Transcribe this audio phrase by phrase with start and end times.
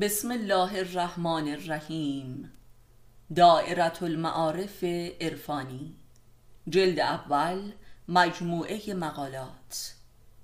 [0.00, 2.52] بسم الله الرحمن الرحیم.
[3.36, 4.84] دائرة المعارف
[5.20, 5.96] عرفانی.
[6.68, 7.72] جلد اول
[8.08, 9.94] مجموعه مقالات.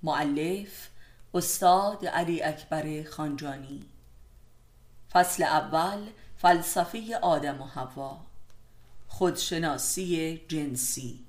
[0.02, 0.90] معلف
[1.34, 3.82] استاد علی اکبر خانجانی.
[5.10, 6.06] فصل اول
[6.36, 8.16] فلسفه آدم و حوا.
[9.08, 11.27] خودشناسی جنسی.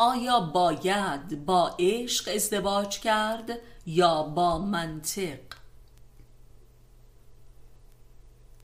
[0.00, 5.38] آیا باید با عشق ازدواج کرد یا با منطق؟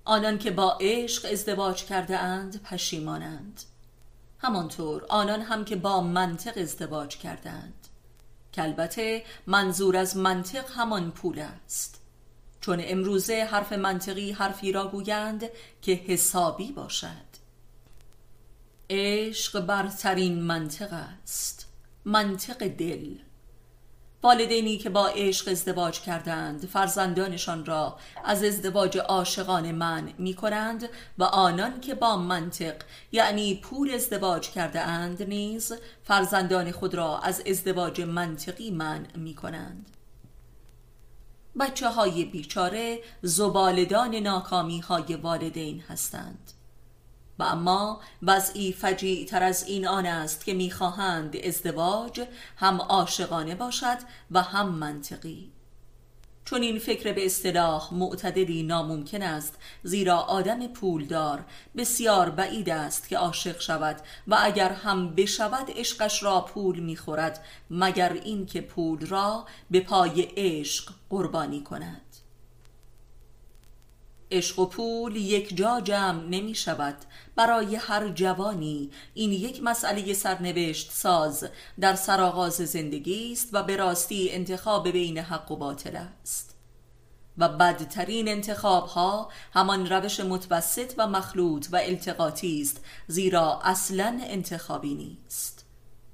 [0.04, 3.62] آنان که با عشق ازدواج کرده اند پشیمانند.
[4.38, 7.88] همانطور آنان هم که با منطق ازدواج کردند
[8.52, 12.00] که البته منظور از منطق همان پول است.
[12.60, 15.44] چون امروزه حرف منطقی حرفی را گویند
[15.82, 17.33] که حسابی باشد.
[18.96, 21.68] عشق برترین منطق است
[22.04, 23.14] منطق دل.
[24.22, 31.24] والدینی که با عشق ازدواج کردند فرزندانشان را از ازدواج عاشقانه من می کنند و
[31.24, 32.74] آنان که با منطق
[33.12, 35.72] یعنی پول ازدواج کرده اند نیز
[36.04, 39.90] فرزندان خود را از ازدواج منطقی من می کنند
[41.60, 46.52] بچه های بیچاره زبالدان ناکامی های والدین هستند.
[47.38, 53.98] و اما وضعی فجیع تر از این آن است که می‌خواهند ازدواج هم عاشقانه باشد
[54.30, 55.50] و هم منطقی.
[56.44, 61.44] چون این فکر به اصطلاح معتدلی ناممکن است زیرا آدم پولدار
[61.76, 63.96] بسیار بعید است که عاشق شود
[64.28, 70.92] و اگر هم بشود عشقش را پول می‌خورد مگر اینکه پول را به پای عشق
[71.10, 72.13] قربانی کند.
[74.30, 76.96] عشق و پول یک جا جمع نمی شود.
[77.36, 81.48] برای هر جوانی این یک مسئله سرنوشت ساز.
[81.80, 86.54] در سرآغاز زندگی است و به راستی انتخاب بین حق و باطل است.
[87.38, 94.94] و بدترین انتخاب ها همان روش متوسط و مخلوط و التقاطی است زیرا اصلا انتخابی
[94.94, 95.63] نیست.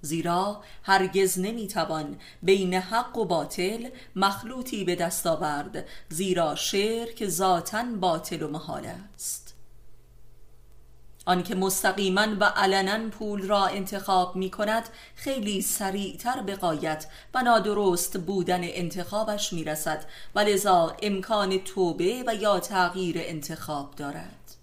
[0.02, 8.42] زیرا هرگز نمی‌توان بین حق و باطل مخلوطی به دست آورد زیرا شرک ذاتا باطل
[8.42, 9.50] و محال است.
[11.26, 18.18] آنکه مستقیما و علنا پول را انتخاب می کند خیلی سریعتر به قایت و نادرست
[18.18, 24.59] بودن انتخابش می رسد و لذا امکان توبه و یا تغییر انتخاب دارد.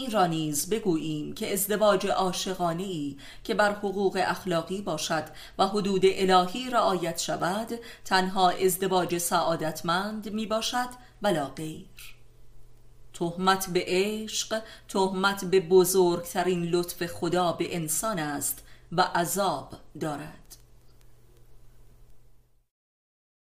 [0.00, 5.24] این را نیز بگوییم که ازدواج عاشقانه ای که بر حقوق اخلاقی باشد
[5.58, 7.68] و حدود الهی رعایت شود
[8.04, 10.88] تنها ازدواج سعادتمند می باشد
[11.22, 12.16] ولا غیر.
[13.14, 20.59] تهمت به عشق تهمت به بزرگترین لطف خدا به انسان است و عذاب دارد.